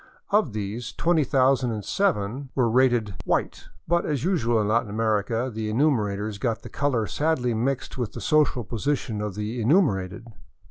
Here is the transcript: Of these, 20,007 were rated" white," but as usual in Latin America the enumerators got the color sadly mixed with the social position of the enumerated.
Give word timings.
Of 0.31 0.53
these, 0.53 0.93
20,007 0.93 2.49
were 2.55 2.67
rated" 2.67 3.13
white," 3.25 3.65
but 3.87 4.03
as 4.03 4.23
usual 4.23 4.59
in 4.59 4.67
Latin 4.67 4.89
America 4.89 5.51
the 5.53 5.69
enumerators 5.69 6.39
got 6.39 6.63
the 6.63 6.69
color 6.69 7.05
sadly 7.05 7.53
mixed 7.53 7.99
with 7.99 8.13
the 8.13 8.19
social 8.21 8.63
position 8.63 9.21
of 9.21 9.35
the 9.35 9.61
enumerated. 9.61 10.27